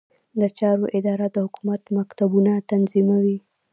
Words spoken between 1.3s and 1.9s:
د حکومت